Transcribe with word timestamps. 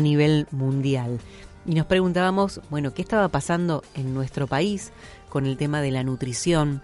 a 0.00 0.02
nivel 0.02 0.46
mundial. 0.50 1.20
Y 1.66 1.74
nos 1.74 1.86
preguntábamos, 1.86 2.60
bueno, 2.70 2.94
¿qué 2.94 3.02
estaba 3.02 3.28
pasando 3.28 3.84
en 3.94 4.14
nuestro 4.14 4.46
país 4.46 4.92
con 5.28 5.46
el 5.46 5.56
tema 5.56 5.82
de 5.82 5.90
la 5.90 6.02
nutrición? 6.02 6.82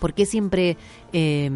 ¿Por 0.00 0.12
qué 0.12 0.26
siempre 0.26 0.76
eh, 1.12 1.50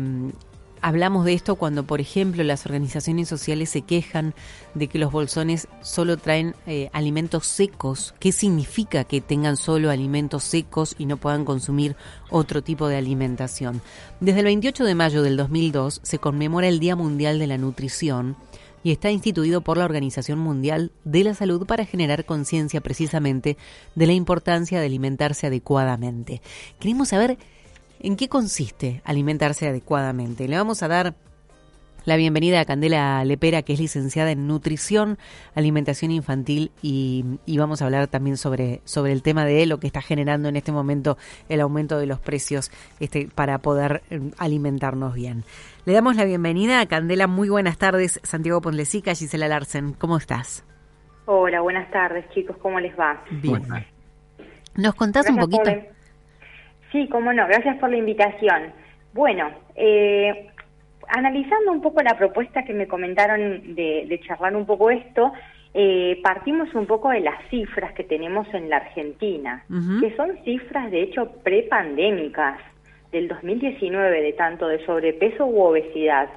hablamos 0.80 1.24
de 1.24 1.34
esto 1.34 1.56
cuando, 1.56 1.84
por 1.84 2.00
ejemplo, 2.00 2.44
las 2.44 2.64
organizaciones 2.66 3.28
sociales 3.28 3.68
se 3.70 3.82
quejan 3.82 4.32
de 4.74 4.86
que 4.86 5.00
los 5.00 5.10
bolsones 5.10 5.66
solo 5.82 6.16
traen 6.16 6.54
eh, 6.69 6.88
alimentos 6.92 7.46
secos? 7.46 8.14
¿Qué 8.21 8.30
significa 8.30 9.02
que 9.02 9.21
tengan 9.21 9.56
solo 9.56 9.90
alimentos 9.90 10.44
secos 10.44 10.94
y 10.98 11.06
no 11.06 11.16
puedan 11.16 11.44
consumir 11.44 11.96
otro 12.30 12.62
tipo 12.62 12.87
de 12.87 12.96
alimentación? 12.96 13.82
Desde 14.21 14.38
el 14.38 14.46
28 14.46 14.84
de 14.84 14.94
mayo 14.94 15.22
del 15.22 15.37
2002 15.37 16.00
se 16.05 16.18
conmemora 16.18 16.68
el 16.68 16.78
Día 16.78 16.95
Mundial 16.95 17.41
de 17.41 17.48
la 17.48 17.59
Nutrición 17.59 18.37
y 18.83 18.92
está 18.92 19.10
instituido 19.10 19.60
por 19.60 19.77
la 19.77 19.84
Organización 19.84 20.38
Mundial 20.38 20.92
de 21.05 21.24
la 21.24 21.34
Salud 21.34 21.66
para 21.66 21.84
generar 21.84 22.24
conciencia 22.24 22.80
precisamente 22.80 23.56
de 23.95 24.06
la 24.06 24.12
importancia 24.12 24.80
de 24.80 24.87
alimentarse 24.87 25.46
adecuadamente. 25.46 26.41
Queremos 26.78 27.09
saber 27.09 27.38
en 28.01 28.16
qué 28.16 28.28
consiste 28.28 29.02
alimentarse 29.04 29.68
adecuadamente. 29.68 30.48
Le 30.48 30.56
vamos 30.56 30.82
a 30.82 30.88
dar 30.88 31.14
la 32.04 32.16
bienvenida 32.16 32.60
a 32.60 32.64
Candela 32.64 33.24
Lepera, 33.24 33.62
que 33.62 33.72
es 33.72 33.80
licenciada 33.80 34.30
en 34.30 34.46
nutrición, 34.46 35.18
alimentación 35.54 36.10
infantil 36.10 36.70
y, 36.82 37.24
vamos 37.59 37.82
a 37.82 37.84
hablar 37.84 38.06
también 38.06 38.36
sobre, 38.36 38.80
sobre 38.84 39.12
el 39.12 39.23
tema 39.23 39.45
de 39.45 39.66
lo 39.66 39.78
que 39.78 39.86
está 39.86 40.00
generando 40.00 40.48
en 40.48 40.56
este 40.56 40.73
momento 40.73 41.18
el 41.48 41.60
aumento 41.60 41.98
de 41.98 42.06
los 42.06 42.20
precios 42.20 42.70
este, 43.00 43.28
para 43.34 43.59
poder 43.59 44.02
eh, 44.10 44.20
alimentarnos 44.38 45.14
bien. 45.14 45.45
Le 45.84 45.92
damos 45.92 46.16
la 46.16 46.24
bienvenida 46.24 46.80
a 46.80 46.86
Candela. 46.86 47.26
Muy 47.26 47.48
buenas 47.48 47.76
tardes, 47.76 48.20
Santiago 48.23 48.60
Ponlecica, 48.60 49.14
Gisela 49.14 49.48
Larsen. 49.48 49.92
¿Cómo 49.92 50.16
estás? 50.16 50.64
Hola, 51.26 51.60
buenas 51.60 51.90
tardes, 51.90 52.28
chicos. 52.30 52.56
¿Cómo 52.59 52.80
les 52.80 52.98
va? 52.98 53.23
Bien. 53.30 53.62
¿Nos 54.76 54.95
contás 54.95 55.28
un 55.28 55.37
poquito? 55.37 55.71
Sí, 56.93 57.09
cómo 57.09 57.32
no. 57.32 57.46
Gracias 57.46 57.76
por 57.78 57.90
la 57.90 57.98
invitación. 57.98 58.73
Bueno, 59.12 59.51
eh, 59.74 60.49
analizando 61.10 61.72
un 61.72 61.80
poco 61.80 62.02
la 62.02 62.16
propuesta 62.16 62.64
que 62.64 62.72
me 62.72 62.86
comentaron 62.86 63.74
de, 63.74 64.20
charlar 64.27 64.56
un 64.56 64.66
poco 64.66 64.91
esto, 64.91 65.33
eh, 65.75 66.20
partimos 66.22 66.75
un 66.75 66.86
poco 66.86 67.11
de 67.11 67.20
las 67.20 67.48
cifras 67.48 67.92
que 67.94 68.05
tenemos 68.05 68.47
en 68.55 68.70
la 68.70 68.77
Argentina, 68.77 69.64
que 70.00 70.14
son 70.16 70.36
cifras 70.44 70.91
de 70.91 71.03
hecho 71.03 71.31
prepandémicas 71.42 72.58
del 73.12 73.28
2019 73.28 74.22
de 74.22 74.33
tanto 74.33 74.69
de 74.69 74.84
sobrepeso 74.84 75.47
u 75.47 75.61
obesidad. 75.62 76.28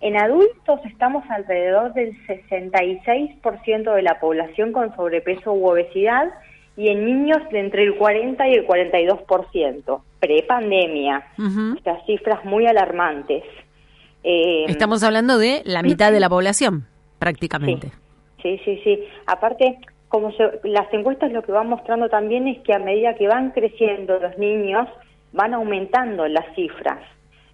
En 0.00 0.16
adultos 0.16 0.80
estamos 0.84 1.24
alrededor 1.30 1.94
del 1.94 2.14
66% 2.26 3.94
de 3.94 4.02
la 4.02 4.18
población 4.20 4.72
con 4.72 4.94
sobrepeso 4.96 5.52
u 5.52 5.68
obesidad 5.68 6.32
y 6.76 6.88
en 6.88 7.04
niños 7.04 7.38
de 7.50 7.60
entre 7.60 7.84
el 7.84 7.96
40 7.96 8.48
y 8.48 8.54
el 8.54 8.66
42%, 8.66 10.02
prepandemia. 10.18 11.24
Estas 11.76 12.04
cifras 12.06 12.44
muy 12.44 12.66
alarmantes. 12.66 13.44
Eh, 14.24 14.64
Estamos 14.68 15.02
hablando 15.02 15.38
de 15.38 15.62
la 15.64 15.82
mitad 15.82 16.12
de 16.12 16.20
la 16.20 16.28
población, 16.28 16.86
prácticamente. 17.18 17.90
Sí, 18.42 18.60
sí, 18.64 18.80
sí. 18.82 19.04
Aparte, 19.26 19.78
como 20.08 20.30
las 20.64 20.92
encuestas 20.92 21.32
lo 21.32 21.42
que 21.42 21.52
van 21.52 21.68
mostrando 21.68 22.08
también 22.08 22.48
es 22.48 22.58
que 22.60 22.74
a 22.74 22.78
medida 22.78 23.14
que 23.14 23.28
van 23.28 23.50
creciendo 23.50 24.18
los 24.18 24.36
niños, 24.38 24.88
van 25.32 25.54
aumentando 25.54 26.26
las 26.28 26.44
cifras. 26.54 27.00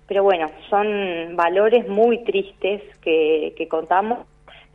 Pero 0.06 0.25
bueno, 0.25 0.50
son 0.70 1.36
valores 1.36 1.86
muy 1.88 2.25
tristes 2.25 2.82
que, 3.03 3.55
que 3.56 3.69
contamos 3.69 4.20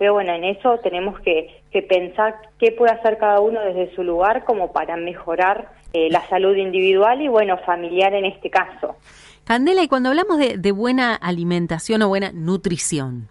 pero 0.04 0.16
bueno, 0.16 0.34
en 0.34 0.44
eso 0.44 0.80
tenemos 0.80 1.18
que, 1.22 1.64
pensar 1.88 2.36
qué 2.60 2.74
puede 2.74 2.92
hacer 2.92 3.18
cada 3.18 3.40
uno 3.40 3.62
desde 3.62 3.96
su 3.96 4.04
lugar 4.04 4.44
como 4.44 4.74
para 4.74 4.98
mejorar 4.98 5.72
eh, 5.94 6.10
la 6.12 6.28
salud 6.28 6.58
individual 6.58 7.22
y 7.22 7.30
bueno, 7.30 7.58
familiar 7.60 8.14
en 8.14 8.26
este 8.26 8.50
caso. 8.50 8.98
Candela, 9.46 9.82
y 9.82 9.88
cuando 9.88 10.10
hablamos 10.10 10.40
de, 10.40 10.72
buena 10.74 11.16
alimentación 11.16 12.02
o 12.02 12.10
buena 12.10 12.34
nutrición, 12.34 13.30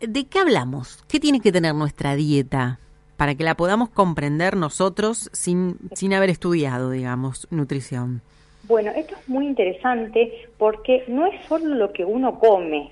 ¿de 0.00 0.26
qué 0.26 0.40
hablamos? 0.40 1.04
¿Qué 1.06 1.20
tiene 1.20 1.38
que 1.38 1.52
tener 1.52 1.72
nuestra 1.72 2.16
dieta 2.16 2.80
para 3.16 3.36
que 3.36 3.44
la 3.44 3.54
podamos 3.54 3.90
comprender 3.90 4.56
nosotros 4.56 5.30
sin, 5.32 5.76
sin 5.94 6.14
haber 6.14 6.30
estudiado, 6.30 6.90
digamos, 6.90 7.46
nutrición? 7.52 8.22
Bueno, 8.64 8.90
esto 8.90 9.14
es 9.14 9.28
muy 9.28 9.46
interesante 9.46 10.48
porque 10.58 11.04
no 11.06 11.28
es 11.28 11.46
solo 11.46 11.76
lo 11.76 11.92
que 11.92 12.04
uno 12.04 12.40
come, 12.40 12.90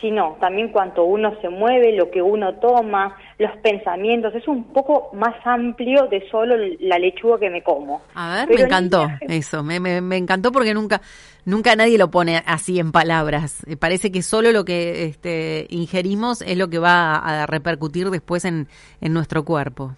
sino 0.00 0.36
también 0.40 0.68
cuanto 0.68 1.04
uno 1.04 1.34
se 1.40 1.48
mueve, 1.48 1.92
lo 1.92 2.10
que 2.10 2.20
uno 2.20 2.54
toma, 2.56 3.16
los 3.38 3.50
pensamientos, 3.58 4.34
es 4.34 4.46
un 4.46 4.64
poco 4.64 5.10
más 5.14 5.34
amplio 5.44 6.06
de 6.08 6.28
solo 6.30 6.56
la 6.80 6.98
lechuga 6.98 7.38
que 7.38 7.50
me 7.50 7.62
como. 7.62 8.02
A 8.14 8.46
ver, 8.46 8.56
me 8.56 8.62
encantó 8.62 9.08
eso, 9.22 9.62
me, 9.62 9.80
me, 9.80 10.16
encantó 10.16 10.52
porque 10.52 10.74
nunca 10.74 11.00
nunca 11.44 11.76
nadie 11.76 11.98
lo 11.98 12.10
pone 12.10 12.42
así 12.46 12.78
en 12.78 12.92
palabras. 12.92 13.64
Eh, 13.66 13.76
parece 13.76 14.12
que 14.12 14.22
solo 14.22 14.52
lo 14.52 14.64
que 14.64 15.04
este, 15.04 15.66
ingerimos 15.70 16.42
es 16.42 16.58
lo 16.58 16.68
que 16.68 16.78
va 16.78 17.16
a 17.16 17.46
repercutir 17.46 18.10
después 18.10 18.44
en, 18.44 18.68
en 19.00 19.12
nuestro 19.12 19.44
cuerpo. 19.44 19.92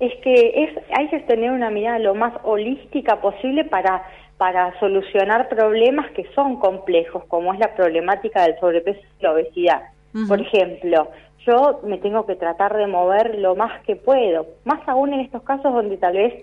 Es 0.00 0.12
que 0.22 0.64
es, 0.64 0.70
hay 0.98 1.08
que 1.08 1.20
tener 1.20 1.52
una 1.52 1.70
mirada 1.70 1.98
lo 2.00 2.14
más 2.14 2.34
holística 2.42 3.20
posible 3.20 3.64
para 3.64 4.02
para 4.36 4.78
solucionar 4.80 5.48
problemas 5.48 6.10
que 6.12 6.24
son 6.34 6.58
complejos, 6.58 7.24
como 7.28 7.52
es 7.52 7.60
la 7.60 7.74
problemática 7.74 8.42
del 8.42 8.58
sobrepeso 8.58 9.00
y 9.18 9.22
la 9.22 9.32
obesidad. 9.32 9.82
Por 10.28 10.40
ejemplo, 10.40 11.08
yo 11.44 11.80
me 11.84 11.98
tengo 11.98 12.24
que 12.24 12.36
tratar 12.36 12.76
de 12.76 12.86
mover 12.86 13.36
lo 13.38 13.56
más 13.56 13.82
que 13.82 13.96
puedo, 13.96 14.46
más 14.64 14.80
aún 14.86 15.12
en 15.12 15.20
estos 15.20 15.42
casos 15.42 15.72
donde 15.72 15.96
tal 15.96 16.14
vez 16.14 16.34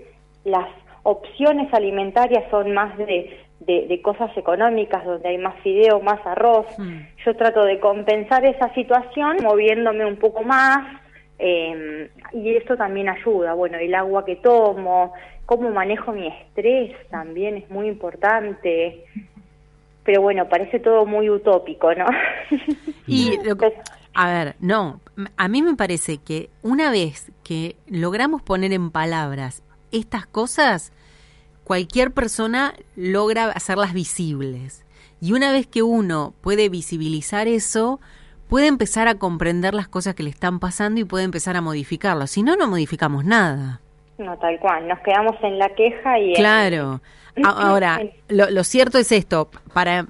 las 0.44 0.68
opciones 1.04 1.74
alimentarias 1.74 2.44
son 2.52 2.74
más 2.74 2.98
de, 2.98 3.40
de, 3.62 4.02
cosas 4.02 4.36
económicas, 4.38 5.06
donde 5.06 5.30
hay 5.30 5.38
más 5.38 5.56
fideo, 5.62 6.02
más 6.02 6.20
arroz. 6.26 6.68
Mm. 6.78 7.00
Yo 7.26 7.36
trato 7.36 7.64
de 7.64 7.80
compensar 7.80 8.46
esa 8.46 8.74
situación 8.74 9.38
moviéndome 9.42 10.06
un 10.06 10.18
poco 10.18 10.44
más, 10.44 11.02
eh, 11.40 12.10
y 12.34 12.56
esto 12.56 12.78
también 12.78 13.10
ayuda. 13.10 13.54
Bueno, 13.54 13.78
el 13.78 13.94
agua 13.96 14.26
que 14.26 14.36
tomo, 14.38 15.14
cómo 15.52 15.70
manejo 15.70 16.14
mi 16.14 16.28
estrés 16.28 16.96
también 17.10 17.58
es 17.58 17.70
muy 17.70 17.90
importante. 17.90 19.04
Pero 20.06 20.22
bueno, 20.22 20.48
parece 20.48 20.80
todo 20.80 21.06
muy 21.06 21.30
utópico, 21.30 21.94
¿no? 21.94 22.06
Y, 23.06 23.38
a 24.14 24.32
ver, 24.32 24.56
no, 24.62 25.02
a 25.36 25.48
mí 25.50 25.62
me 25.62 25.76
parece 25.76 26.20
que 26.20 26.50
una 26.62 26.90
vez 26.90 27.34
que 27.44 27.76
logramos 27.86 28.42
poner 28.42 28.72
en 28.72 28.92
palabras 28.92 29.62
estas 29.92 30.26
cosas, 30.26 30.94
cualquier 31.66 32.12
persona 32.12 32.74
logra 32.96 33.52
hacerlas 33.52 33.94
visibles. 33.94 34.86
Y 35.20 35.34
una 35.34 35.52
vez 35.52 35.68
que 35.68 35.84
uno 35.84 36.34
puede 36.40 36.70
visibilizar 36.70 37.50
eso, 37.50 38.00
puede 38.48 38.68
empezar 38.68 39.10
a 39.10 39.16
comprender 39.16 39.74
las 39.74 39.90
cosas 39.90 40.16
que 40.16 40.24
le 40.24 40.30
están 40.30 40.62
pasando 40.62 41.02
y 41.02 41.04
puede 41.04 41.26
empezar 41.26 41.58
a 41.58 41.62
modificarlo. 41.62 42.26
Si 42.26 42.42
no, 42.42 42.56
no 42.56 42.70
modificamos 42.70 43.26
nada. 43.26 43.82
No, 44.22 44.38
tal 44.38 44.60
cual, 44.60 44.88
nos 44.88 45.00
quedamos 45.00 45.36
en 45.42 45.58
la 45.58 45.70
queja 45.70 46.20
y... 46.20 46.34
Claro. 46.36 47.02
Ahora, 47.44 48.02
lo, 48.28 48.64
cierto 48.64 48.98
es 48.98 49.12
esto, 49.12 49.50
para, 49.74 50.06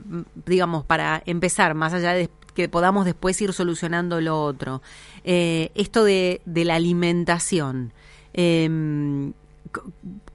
digamos, 0.45 0.83
para 0.85 1.21
empezar, 1.25 1.75
más 1.75 1.93
allá 1.93 2.13
de 2.13 2.29
que 2.55 2.67
podamos 2.67 3.05
después 3.05 3.39
ir 3.41 3.53
solucionando 3.53 4.19
lo 4.19 4.41
otro, 4.43 4.81
eh, 5.23 5.69
esto 5.75 6.03
de, 6.03 6.41
de, 6.45 6.65
la 6.65 6.75
alimentación, 6.75 7.93
eh, 8.33 8.67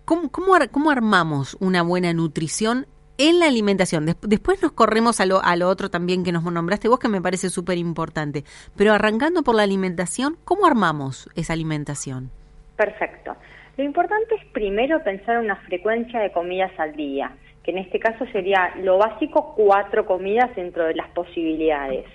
¿cómo, 0.04 0.30
cómo, 0.30 0.90
armamos 0.90 1.56
una 1.60 1.82
buena 1.82 2.14
nutrición 2.14 2.86
en 3.18 3.38
la 3.40 3.46
alimentación. 3.46 4.06
después 4.22 4.62
nos 4.62 4.72
corremos 4.72 5.20
a 5.20 5.26
lo, 5.26 5.42
a 5.42 5.56
lo 5.56 5.68
otro 5.68 5.90
también 5.90 6.22
que 6.22 6.32
nos 6.32 6.44
nombraste 6.44 6.88
vos, 6.88 6.98
que 6.98 7.08
me 7.08 7.20
parece 7.20 7.50
súper 7.50 7.78
importante. 7.78 8.44
Pero 8.76 8.92
arrancando 8.92 9.42
por 9.42 9.54
la 9.54 9.62
alimentación, 9.62 10.36
¿cómo 10.44 10.66
armamos 10.66 11.28
esa 11.34 11.54
alimentación? 11.54 12.30
Perfecto. 12.76 13.34
Lo 13.76 13.84
importante 13.84 14.36
es 14.36 14.44
primero 14.52 15.02
pensar 15.02 15.38
una 15.38 15.56
frecuencia 15.56 16.20
de 16.20 16.32
comidas 16.32 16.72
al 16.78 16.96
día, 16.96 17.36
que 17.62 17.72
en 17.72 17.78
este 17.78 17.98
caso 17.98 18.24
sería 18.32 18.72
lo 18.76 18.96
básico 18.96 19.54
cuatro 19.54 20.06
comidas 20.06 20.54
dentro 20.56 20.84
de 20.84 20.94
las 20.94 21.08
posibilidades. 21.10 22.06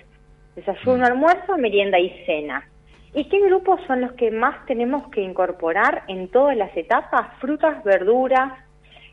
Desayuno, 0.56 1.06
almuerzo, 1.06 1.56
merienda 1.58 2.00
y 2.00 2.10
cena. 2.26 2.68
¿Y 3.14 3.28
qué 3.28 3.40
grupos 3.40 3.80
son 3.86 4.00
los 4.00 4.12
que 4.12 4.30
más 4.30 4.66
tenemos 4.66 5.08
que 5.10 5.20
incorporar 5.20 6.02
en 6.08 6.28
todas 6.28 6.56
las 6.56 6.76
etapas? 6.76 7.38
Frutas, 7.38 7.84
verduras, 7.84 8.52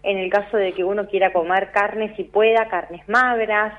en 0.02 0.18
el 0.18 0.32
caso 0.32 0.58
de 0.58 0.74
que 0.74 0.84
uno 0.84 1.08
quiera 1.08 1.32
comer 1.34 1.72
carne 1.72 2.16
si 2.16 2.24
pueda, 2.24 2.68
carnes 2.70 3.08
magras, 3.08 3.74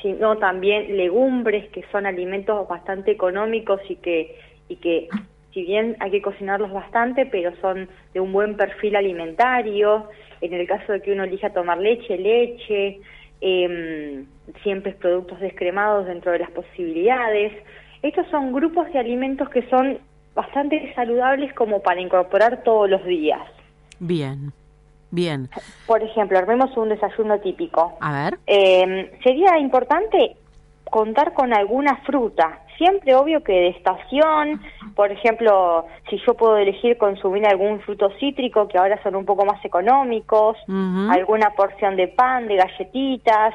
sino 0.00 0.36
también 0.36 0.96
legumbres, 0.96 1.68
que 1.70 1.82
son 1.90 2.06
alimentos 2.06 2.68
bastante 2.68 3.10
económicos 3.10 3.80
y 3.88 3.96
que, 3.96 4.38
y 4.68 4.76
que 4.76 5.08
si 5.56 5.62
bien 5.62 5.96
hay 6.00 6.10
que 6.10 6.20
cocinarlos 6.20 6.70
bastante, 6.70 7.24
pero 7.24 7.50
son 7.62 7.88
de 8.12 8.20
un 8.20 8.30
buen 8.30 8.58
perfil 8.58 8.94
alimentario. 8.94 10.10
En 10.42 10.52
el 10.52 10.66
caso 10.66 10.92
de 10.92 11.00
que 11.00 11.12
uno 11.12 11.24
elija 11.24 11.48
tomar 11.48 11.78
leche, 11.78 12.18
leche, 12.18 13.00
eh, 13.40 14.24
siempre 14.62 14.92
productos 14.92 15.40
descremados 15.40 16.04
dentro 16.04 16.32
de 16.32 16.40
las 16.40 16.50
posibilidades. 16.50 17.54
Estos 18.02 18.26
son 18.28 18.52
grupos 18.52 18.92
de 18.92 18.98
alimentos 18.98 19.48
que 19.48 19.66
son 19.70 19.98
bastante 20.34 20.92
saludables 20.94 21.54
como 21.54 21.80
para 21.80 22.02
incorporar 22.02 22.62
todos 22.62 22.90
los 22.90 23.02
días. 23.06 23.40
Bien, 23.98 24.52
bien. 25.10 25.48
Por 25.86 26.02
ejemplo, 26.02 26.36
armemos 26.36 26.76
un 26.76 26.90
desayuno 26.90 27.40
típico. 27.40 27.96
A 28.02 28.12
ver. 28.12 28.38
Eh, 28.46 29.10
sería 29.24 29.58
importante 29.58 30.36
contar 30.90 31.32
con 31.32 31.54
alguna 31.54 31.96
fruta. 32.04 32.60
Siempre 32.78 33.14
obvio 33.14 33.42
que 33.42 33.52
de 33.52 33.68
estación, 33.68 34.60
por 34.94 35.10
ejemplo, 35.10 35.86
si 36.10 36.18
yo 36.26 36.34
puedo 36.34 36.56
elegir 36.58 36.98
consumir 36.98 37.46
algún 37.46 37.80
fruto 37.80 38.10
cítrico, 38.18 38.68
que 38.68 38.76
ahora 38.78 39.02
son 39.02 39.16
un 39.16 39.24
poco 39.24 39.44
más 39.44 39.64
económicos, 39.64 40.56
alguna 41.10 41.50
porción 41.50 41.96
de 41.96 42.08
pan, 42.08 42.48
de 42.48 42.56
galletitas, 42.56 43.54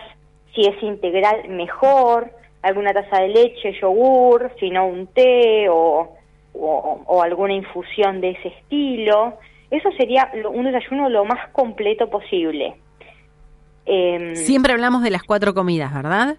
si 0.56 0.62
es 0.62 0.82
integral, 0.84 1.48
mejor, 1.50 2.32
alguna 2.64 2.94
taza 2.94 3.22
de 3.22 3.30
leche, 3.30 3.74
yogur, 3.80 4.52
si 4.60 4.70
no 4.70 4.86
un 4.88 5.08
té 5.08 5.68
o, 5.70 6.10
o, 6.54 7.02
o 7.06 7.22
alguna 7.22 7.54
infusión 7.54 8.22
de 8.22 8.32
ese 8.32 8.48
estilo. 8.50 9.34
Eso 9.70 9.90
sería 9.98 10.30
lo- 10.36 10.52
un 10.52 10.66
desayuno 10.66 11.10
lo 11.10 11.26
más 11.26 11.50
completo 11.52 12.10
posible. 12.10 12.76
Em, 13.86 14.36
Siempre 14.36 14.74
hablamos 14.74 15.02
de 15.04 15.10
las 15.12 15.24
cuatro 15.24 15.54
comidas, 15.54 15.94
¿verdad? 15.94 16.36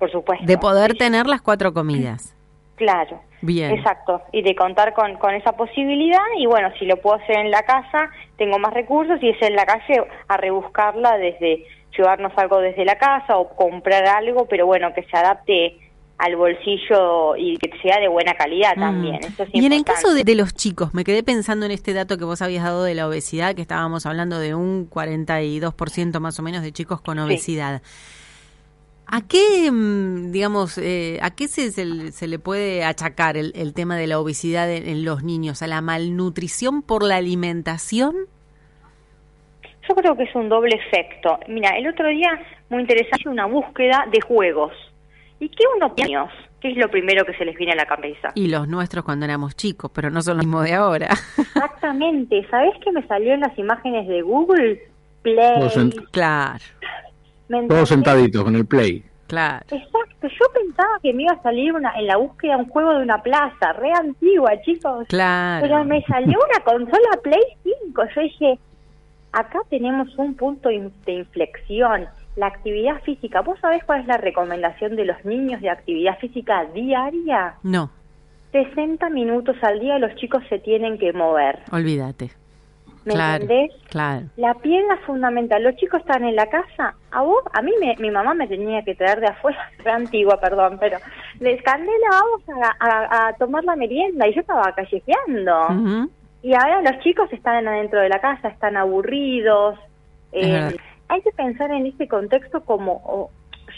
Por 0.00 0.10
supuesto. 0.10 0.44
De 0.44 0.58
poder 0.58 0.96
tener 0.96 1.26
las 1.26 1.40
cuatro 1.40 1.72
comidas. 1.72 2.34
Claro. 2.80 3.20
Bien. 3.42 3.72
Exacto, 3.72 4.22
y 4.32 4.40
de 4.40 4.54
contar 4.56 4.94
con, 4.94 5.18
con 5.18 5.34
esa 5.34 5.52
posibilidad 5.52 6.24
y 6.38 6.46
bueno, 6.46 6.70
si 6.78 6.86
lo 6.86 6.96
puedo 6.96 7.16
hacer 7.16 7.36
en 7.36 7.50
la 7.50 7.62
casa, 7.62 8.08
tengo 8.38 8.58
más 8.58 8.72
recursos 8.72 9.22
y 9.22 9.28
es 9.28 9.42
en 9.42 9.54
la 9.54 9.66
calle 9.66 10.02
a 10.28 10.36
rebuscarla 10.38 11.18
desde 11.18 11.66
llevarnos 11.94 12.32
algo 12.36 12.58
desde 12.60 12.86
la 12.86 12.96
casa 12.96 13.36
o 13.36 13.54
comprar 13.54 14.06
algo, 14.06 14.46
pero 14.46 14.64
bueno, 14.64 14.94
que 14.94 15.02
se 15.02 15.14
adapte 15.14 15.78
al 16.16 16.36
bolsillo 16.36 17.36
y 17.36 17.56
que 17.56 17.70
sea 17.82 17.98
de 17.98 18.08
buena 18.08 18.34
calidad 18.34 18.74
también. 18.76 19.16
Mm. 19.16 19.26
Eso 19.26 19.42
es 19.42 19.50
y 19.52 19.64
en 19.64 19.72
el 19.72 19.84
caso 19.84 20.12
de, 20.12 20.24
de 20.24 20.34
los 20.34 20.54
chicos, 20.54 20.92
me 20.94 21.04
quedé 21.04 21.22
pensando 21.22 21.66
en 21.66 21.72
este 21.72 21.94
dato 21.94 22.18
que 22.18 22.24
vos 22.24 22.42
habías 22.42 22.64
dado 22.64 22.84
de 22.84 22.94
la 22.94 23.08
obesidad, 23.08 23.54
que 23.54 23.62
estábamos 23.62 24.04
hablando 24.06 24.38
de 24.38 24.54
un 24.54 24.88
42% 24.88 26.20
más 26.20 26.38
o 26.38 26.42
menos 26.42 26.62
de 26.62 26.72
chicos 26.72 27.00
con 27.00 27.18
obesidad. 27.18 27.82
¿A 29.12 29.22
qué, 29.26 29.70
mm, 29.72 30.30
digamos, 30.30 30.78
eh, 30.78 31.18
a 31.20 31.30
qué 31.34 31.48
se, 31.48 31.72
se, 31.72 31.84
le- 31.84 32.12
se 32.12 32.28
le 32.28 32.38
puede 32.38 32.84
achacar 32.84 33.36
el, 33.36 33.52
el 33.56 33.74
tema 33.74 33.96
de 33.96 34.06
la 34.06 34.20
obesidad 34.20 34.70
en, 34.70 34.88
en 34.88 35.04
los 35.04 35.24
niños? 35.24 35.62
¿A 35.62 35.66
la 35.66 35.80
malnutrición 35.80 36.82
por 36.82 37.02
la 37.02 37.16
alimentación? 37.16 38.14
Yo 39.88 39.94
creo 39.96 40.16
que 40.16 40.22
es 40.24 40.34
un 40.34 40.48
doble 40.48 40.76
efecto. 40.76 41.38
Mira, 41.48 41.70
el 41.76 41.88
otro 41.88 42.06
día, 42.08 42.28
muy 42.68 42.82
interesante, 42.82 43.28
una 43.28 43.46
búsqueda 43.46 44.06
de 44.12 44.20
juegos. 44.20 44.72
¿Y 45.40 45.48
qué 45.48 45.64
uno 45.76 45.92
niños? 45.96 46.30
¿Qué 46.60 46.68
es 46.70 46.76
lo 46.76 46.88
primero 46.90 47.24
que 47.24 47.34
se 47.34 47.44
les 47.44 47.56
viene 47.56 47.72
a 47.72 47.76
la 47.76 47.86
cabeza? 47.86 48.30
Y 48.34 48.48
los 48.48 48.68
nuestros 48.68 49.04
cuando 49.04 49.24
éramos 49.24 49.56
chicos, 49.56 49.90
pero 49.92 50.10
no 50.10 50.20
son 50.22 50.36
los 50.36 50.46
mismos 50.46 50.64
de 50.64 50.74
ahora. 50.74 51.08
Exactamente. 51.38 52.46
¿Sabés 52.50 52.74
qué 52.84 52.92
me 52.92 53.04
salió 53.06 53.32
en 53.32 53.40
las 53.40 53.58
imágenes 53.58 54.06
de 54.06 54.20
Google? 54.22 54.80
Play. 55.22 55.36
Claro, 56.12 56.60
¿me 56.80 57.09
Todos 57.68 57.88
sentaditos 57.88 58.44
con 58.44 58.54
el 58.56 58.66
play. 58.66 59.04
claro. 59.26 59.64
Exacto. 59.70 60.28
Yo 60.28 60.46
pensaba 60.52 60.98
que 61.02 61.12
me 61.14 61.22
iba 61.22 61.32
a 61.32 61.42
salir 61.42 61.72
una, 61.72 61.92
en 61.98 62.06
la 62.06 62.16
búsqueda 62.18 62.56
un 62.58 62.68
juego 62.68 62.90
de 62.98 63.02
una 63.02 63.22
plaza, 63.22 63.72
re 63.72 63.90
antigua, 63.92 64.50
chicos. 64.62 65.06
Claro. 65.08 65.62
Pero 65.66 65.84
me 65.84 66.02
salió 66.04 66.38
una 66.38 66.62
consola 66.64 67.08
Play 67.22 67.42
5. 67.86 68.02
Yo 68.14 68.20
dije, 68.20 68.58
acá 69.32 69.58
tenemos 69.70 70.08
un 70.18 70.34
punto 70.34 70.70
in- 70.70 70.92
de 71.06 71.12
inflexión. 71.14 72.06
La 72.36 72.46
actividad 72.48 73.00
física. 73.02 73.40
¿Vos 73.40 73.58
sabés 73.60 73.82
cuál 73.84 74.02
es 74.02 74.06
la 74.06 74.16
recomendación 74.18 74.94
de 74.96 75.04
los 75.06 75.24
niños 75.24 75.60
de 75.62 75.70
actividad 75.70 76.18
física 76.18 76.64
diaria? 76.74 77.54
No, 77.62 77.90
60 78.52 79.08
minutos 79.10 79.56
al 79.62 79.80
día 79.80 79.98
los 79.98 80.14
chicos 80.16 80.42
se 80.48 80.58
tienen 80.58 80.98
que 80.98 81.12
mover. 81.12 81.60
olvídate. 81.72 82.30
¿Me 83.04 83.14
claro, 83.14 83.42
entendés? 83.42 83.72
claro. 83.88 84.26
La 84.36 84.54
piedra 84.54 84.96
fundamental. 85.06 85.62
Los 85.62 85.74
chicos 85.76 86.00
están 86.00 86.22
en 86.24 86.36
la 86.36 86.46
casa. 86.48 86.94
A 87.12 87.22
vos, 87.22 87.42
a 87.54 87.62
mí 87.62 87.72
me, 87.80 87.96
mi 87.98 88.10
mamá 88.10 88.34
me 88.34 88.46
tenía 88.46 88.82
que 88.82 88.94
traer 88.94 89.20
de 89.20 89.28
afuera, 89.28 89.70
re 89.84 89.90
antigua, 89.90 90.38
perdón, 90.40 90.76
pero 90.78 90.98
les 91.38 91.62
Candela, 91.62 92.08
vamos 92.10 92.42
a, 92.80 92.86
a- 92.86 93.28
a 93.28 93.32
tomar 93.34 93.64
la 93.64 93.74
merienda 93.76 94.28
y 94.28 94.34
yo 94.34 94.40
estaba 94.42 94.74
callejeando. 94.74 96.08
Y 96.42 96.54
ahora 96.54 96.82
los 96.82 96.98
chicos 97.00 97.32
están 97.32 97.66
adentro 97.68 98.00
de 98.00 98.08
la 98.08 98.20
casa, 98.20 98.48
están 98.48 98.76
aburridos. 98.76 99.78
Eh, 100.32 100.76
hay 101.08 101.22
que 101.22 101.32
pensar 101.32 101.70
en 101.70 101.86
este 101.86 102.06
contexto 102.06 102.64
como 102.64 103.00
o, 103.04 103.30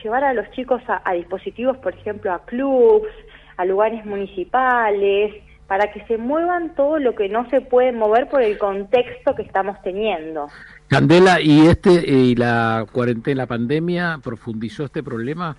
llevar 0.02 0.24
a 0.24 0.32
los 0.34 0.50
chicos 0.50 0.82
a, 0.88 1.00
a 1.04 1.12
dispositivos, 1.14 1.76
por 1.78 1.94
ejemplo, 1.94 2.32
a 2.32 2.40
clubs, 2.44 3.08
a 3.56 3.64
lugares 3.64 4.04
municipales, 4.04 5.34
para 5.66 5.90
que 5.92 6.04
se 6.06 6.18
muevan 6.18 6.74
todo 6.74 6.98
lo 6.98 7.14
que 7.14 7.28
no 7.28 7.48
se 7.48 7.60
puede 7.60 7.92
mover 7.92 8.28
por 8.28 8.42
el 8.42 8.58
contexto 8.58 9.34
que 9.34 9.42
estamos 9.42 9.80
teniendo. 9.82 10.48
Candela, 10.88 11.40
¿y 11.40 11.66
este 11.66 11.90
y 11.90 12.34
la 12.34 12.84
cuarentena, 12.92 13.42
la 13.42 13.46
pandemia 13.46 14.20
profundizó 14.22 14.84
este 14.84 15.02
problema? 15.02 15.56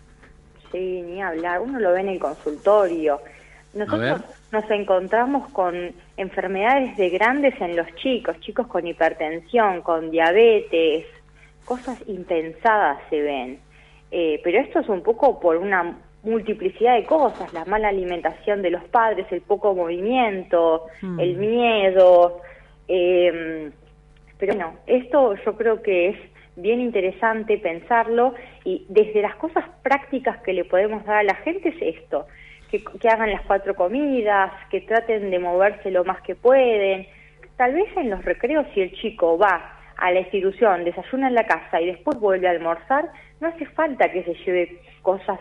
Sí, 0.71 1.01
ni 1.01 1.21
hablar. 1.21 1.61
Uno 1.61 1.79
lo 1.79 1.91
ve 1.94 2.01
en 2.01 2.09
el 2.09 2.19
consultorio. 2.19 3.19
Nosotros 3.73 4.21
nos 4.51 4.69
encontramos 4.69 5.50
con 5.50 5.73
enfermedades 6.15 6.95
de 6.97 7.09
grandes 7.09 7.59
en 7.59 7.75
los 7.75 7.88
chicos, 7.95 8.39
chicos 8.41 8.67
con 8.67 8.85
hipertensión, 8.85 9.81
con 9.81 10.11
diabetes, 10.11 11.07
cosas 11.65 11.97
impensadas 12.07 12.99
se 13.09 13.21
ven. 13.21 13.59
Eh, 14.11 14.39
pero 14.44 14.59
esto 14.59 14.79
es 14.79 14.89
un 14.89 15.01
poco 15.01 15.39
por 15.39 15.57
una 15.57 15.97
multiplicidad 16.23 16.95
de 16.95 17.05
cosas, 17.05 17.53
la 17.53 17.65
mala 17.65 17.89
alimentación 17.89 18.61
de 18.61 18.69
los 18.71 18.83
padres, 18.85 19.27
el 19.31 19.41
poco 19.41 19.75
movimiento, 19.75 20.85
Mm. 21.01 21.19
el 21.19 21.35
miedo. 21.37 22.41
eh, 22.89 23.71
pero 24.37 24.55
bueno, 24.55 24.73
esto 24.87 25.35
yo 25.45 25.55
creo 25.55 25.81
que 25.81 26.09
es 26.09 26.17
bien 26.57 26.81
interesante 26.81 27.57
pensarlo 27.57 28.33
y 28.65 28.85
desde 28.89 29.21
las 29.21 29.35
cosas 29.37 29.63
prácticas 29.81 30.37
que 30.43 30.51
le 30.53 30.65
podemos 30.65 31.05
dar 31.05 31.17
a 31.17 31.23
la 31.23 31.35
gente 31.35 31.69
es 31.69 31.97
esto, 31.97 32.27
que, 32.69 32.83
que 32.99 33.07
hagan 33.07 33.31
las 33.31 33.41
cuatro 33.43 33.73
comidas, 33.73 34.51
que 34.69 34.81
traten 34.81 35.31
de 35.31 35.39
moverse 35.39 35.91
lo 35.91 36.03
más 36.03 36.21
que 36.23 36.35
pueden. 36.35 37.07
Tal 37.55 37.73
vez 37.73 37.87
en 37.95 38.09
los 38.09 38.23
recreos 38.25 38.65
si 38.73 38.81
el 38.81 38.91
chico 38.93 39.37
va 39.37 39.79
a 39.95 40.11
la 40.11 40.19
institución, 40.19 40.83
desayuna 40.83 41.29
en 41.29 41.35
la 41.35 41.45
casa 41.45 41.79
y 41.79 41.85
después 41.85 42.19
vuelve 42.19 42.47
a 42.47 42.51
almorzar, 42.51 43.05
no 43.39 43.47
hace 43.47 43.65
falta 43.67 44.11
que 44.11 44.23
se 44.23 44.33
lleve 44.43 44.77
cosas 45.01 45.39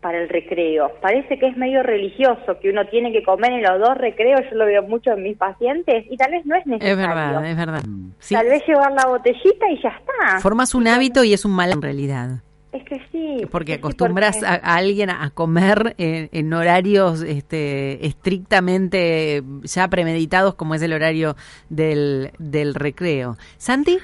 para 0.00 0.22
el 0.22 0.28
recreo. 0.28 0.92
Parece 1.00 1.38
que 1.38 1.46
es 1.48 1.56
medio 1.56 1.82
religioso, 1.82 2.58
que 2.60 2.70
uno 2.70 2.86
tiene 2.86 3.12
que 3.12 3.22
comer 3.22 3.52
en 3.52 3.62
los 3.62 3.80
dos 3.80 3.96
recreos, 3.98 4.40
yo 4.50 4.56
lo 4.56 4.66
veo 4.66 4.82
mucho 4.84 5.10
en 5.12 5.22
mis 5.22 5.36
pacientes, 5.36 6.04
y 6.10 6.16
tal 6.16 6.30
vez 6.32 6.46
no 6.46 6.54
es 6.54 6.66
necesario. 6.66 6.92
Es 6.94 7.08
verdad, 7.08 7.46
es 7.46 7.56
verdad. 7.56 7.82
Sí, 8.20 8.34
Tal 8.34 8.46
vez 8.46 8.62
llevar 8.66 8.92
la 8.92 9.06
botellita 9.08 9.68
y 9.70 9.82
ya 9.82 9.88
está. 9.88 10.40
formas 10.40 10.74
un 10.74 10.86
hábito 10.86 11.24
y 11.24 11.32
es 11.32 11.44
un 11.44 11.52
mal 11.52 11.72
en 11.72 11.82
realidad. 11.82 12.42
Es 12.72 12.84
que 12.84 13.00
sí. 13.10 13.46
Porque 13.50 13.74
acostumbras 13.74 14.36
porque- 14.36 14.46
a, 14.48 14.54
a 14.62 14.74
alguien 14.76 15.08
a 15.08 15.30
comer 15.30 15.94
en, 15.96 16.28
en 16.30 16.52
horarios 16.52 17.22
este, 17.22 18.06
estrictamente 18.06 19.42
ya 19.62 19.88
premeditados, 19.88 20.54
como 20.56 20.74
es 20.74 20.82
el 20.82 20.92
horario 20.92 21.36
del, 21.70 22.32
del 22.38 22.74
recreo. 22.74 23.36
¿Santi? 23.56 23.98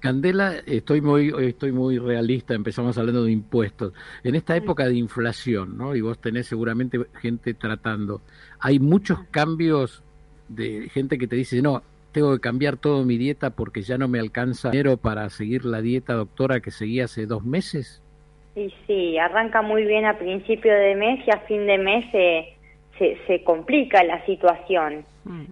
Candela, 0.00 0.54
estoy 0.66 1.00
muy, 1.00 1.32
estoy 1.40 1.72
muy 1.72 1.98
realista, 1.98 2.54
empezamos 2.54 2.96
hablando 2.98 3.24
de 3.24 3.32
impuestos. 3.32 3.92
En 4.24 4.34
esta 4.34 4.56
época 4.56 4.86
de 4.86 4.94
inflación, 4.94 5.76
¿no? 5.76 5.94
Y 5.94 6.00
vos 6.00 6.18
tenés 6.18 6.46
seguramente 6.46 6.98
gente 7.20 7.54
tratando, 7.54 8.20
hay 8.58 8.78
muchos 8.78 9.20
cambios 9.30 10.02
de 10.48 10.88
gente 10.88 11.18
que 11.18 11.26
te 11.26 11.36
dice, 11.36 11.62
no, 11.62 11.82
tengo 12.12 12.32
que 12.32 12.40
cambiar 12.40 12.76
toda 12.76 13.04
mi 13.04 13.16
dieta 13.18 13.50
porque 13.50 13.82
ya 13.82 13.98
no 13.98 14.08
me 14.08 14.18
alcanza 14.18 14.70
dinero 14.70 14.96
para 14.96 15.28
seguir 15.30 15.64
la 15.64 15.80
dieta 15.80 16.14
doctora 16.14 16.60
que 16.60 16.70
seguí 16.70 17.00
hace 17.00 17.26
dos 17.26 17.44
meses. 17.44 18.02
Y 18.56 18.72
sí, 18.86 19.16
arranca 19.18 19.62
muy 19.62 19.84
bien 19.84 20.06
a 20.06 20.18
principio 20.18 20.72
de 20.74 20.96
mes 20.96 21.20
y 21.26 21.30
a 21.30 21.38
fin 21.40 21.66
de 21.66 21.78
mes 21.78 22.04
se, 22.10 22.59
se, 23.00 23.16
se 23.26 23.42
complica 23.42 24.04
la 24.04 24.24
situación. 24.26 25.04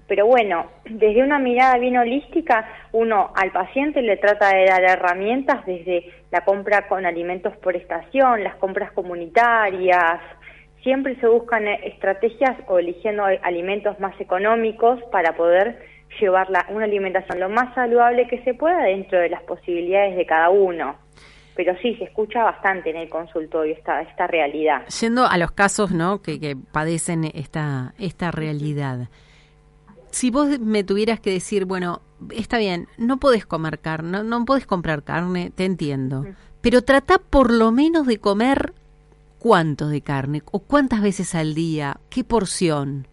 Pero 0.06 0.26
bueno, 0.26 0.66
desde 0.84 1.22
una 1.22 1.38
mirada 1.38 1.76
bien 1.78 1.96
holística, 1.96 2.66
uno 2.92 3.32
al 3.34 3.50
paciente 3.52 4.00
le 4.02 4.16
trata 4.16 4.54
de 4.56 4.64
dar 4.66 4.82
herramientas 4.84 5.66
desde 5.66 6.10
la 6.30 6.44
compra 6.44 6.86
con 6.88 7.04
alimentos 7.04 7.56
por 7.56 7.74
estación, 7.74 8.44
las 8.44 8.54
compras 8.56 8.92
comunitarias. 8.92 10.20
Siempre 10.82 11.16
se 11.16 11.26
buscan 11.26 11.66
estrategias 11.68 12.56
o 12.68 12.78
eligiendo 12.78 13.24
alimentos 13.42 13.98
más 14.00 14.18
económicos 14.20 15.02
para 15.10 15.32
poder 15.32 15.78
llevar 16.20 16.48
la- 16.50 16.64
una 16.70 16.84
alimentación 16.84 17.40
lo 17.40 17.48
más 17.50 17.74
saludable 17.74 18.26
que 18.28 18.38
se 18.44 18.54
pueda 18.54 18.84
dentro 18.84 19.18
de 19.18 19.28
las 19.28 19.42
posibilidades 19.42 20.16
de 20.16 20.24
cada 20.24 20.48
uno. 20.50 20.96
Pero 21.58 21.76
sí, 21.82 21.96
se 21.96 22.04
escucha 22.04 22.44
bastante 22.44 22.90
en 22.90 22.96
el 22.96 23.08
consultorio 23.08 23.74
esta, 23.74 24.00
esta 24.02 24.28
realidad. 24.28 24.86
Yendo 25.00 25.26
a 25.26 25.36
los 25.38 25.50
casos 25.50 25.90
¿no? 25.90 26.22
que, 26.22 26.38
que 26.38 26.54
padecen 26.54 27.24
esta, 27.34 27.94
esta 27.98 28.30
realidad. 28.30 29.08
Si 30.12 30.30
vos 30.30 30.60
me 30.60 30.84
tuvieras 30.84 31.18
que 31.18 31.30
decir, 31.30 31.64
bueno, 31.64 32.00
está 32.32 32.58
bien, 32.58 32.86
no 32.96 33.16
podés 33.16 33.44
comer 33.44 33.80
carne, 33.80 34.08
no, 34.08 34.22
no 34.22 34.44
podés 34.44 34.66
comprar 34.66 35.02
carne, 35.02 35.50
te 35.50 35.64
entiendo, 35.64 36.26
pero 36.60 36.82
trata 36.82 37.18
por 37.18 37.52
lo 37.52 37.72
menos 37.72 38.06
de 38.06 38.18
comer 38.18 38.72
cuánto 39.40 39.88
de 39.88 40.00
carne 40.00 40.42
o 40.52 40.60
cuántas 40.60 41.02
veces 41.02 41.34
al 41.34 41.56
día, 41.56 41.96
qué 42.08 42.22
porción. 42.22 43.08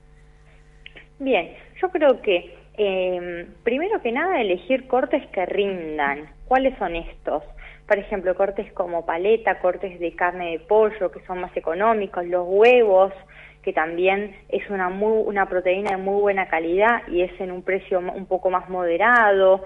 Bien, 1.17 1.51
yo 1.81 1.89
creo 1.89 2.21
que 2.21 2.55
eh, 2.77 3.47
primero 3.63 4.03
que 4.03 4.11
nada 4.11 4.39
elegir 4.39 4.85
cortes 4.85 5.25
que 5.29 5.47
rindan. 5.47 6.29
¿Cuáles 6.45 6.77
son 6.77 6.95
estos? 6.95 7.41
Por 7.87 7.99
ejemplo, 7.99 8.35
cortes 8.35 8.71
como 8.73 9.05
paleta, 9.05 9.59
cortes 9.59 9.99
de 9.99 10.15
carne 10.15 10.51
de 10.51 10.59
pollo 10.59 11.11
que 11.11 11.23
son 11.25 11.41
más 11.41 11.55
económicos, 11.55 12.25
los 12.25 12.45
huevos, 12.47 13.13
que 13.61 13.73
también 13.73 14.35
es 14.49 14.67
una, 14.69 14.89
muy, 14.89 15.23
una 15.25 15.47
proteína 15.47 15.91
de 15.91 15.97
muy 15.97 16.21
buena 16.21 16.47
calidad 16.47 17.01
y 17.07 17.21
es 17.21 17.31
en 17.39 17.51
un 17.51 17.61
precio 17.61 17.99
un 17.99 18.25
poco 18.25 18.49
más 18.49 18.69
moderado. 18.69 19.63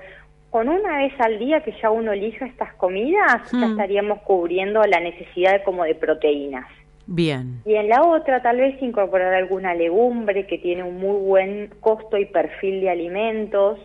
Con 0.49 0.67
una 0.67 0.97
vez 0.97 1.13
al 1.19 1.37
día 1.37 1.61
que 1.61 1.73
ya 1.81 1.91
uno 1.91 2.11
elija 2.11 2.45
estas 2.45 2.73
comidas, 2.75 3.51
ya 3.51 3.57
hmm. 3.57 3.71
estaríamos 3.71 4.19
cubriendo 4.21 4.81
la 4.83 4.99
necesidad 4.99 5.63
como 5.63 5.83
de 5.83 5.95
proteínas. 5.95 6.65
Bien. 7.05 7.61
Y 7.65 7.75
en 7.75 7.89
la 7.89 8.03
otra, 8.03 8.41
tal 8.41 8.57
vez 8.57 8.81
incorporar 8.81 9.33
alguna 9.33 9.73
legumbre 9.73 10.45
que 10.45 10.57
tiene 10.57 10.83
un 10.83 10.97
muy 10.97 11.17
buen 11.19 11.69
costo 11.79 12.17
y 12.17 12.25
perfil 12.25 12.81
de 12.81 12.89
alimentos. 12.89 13.79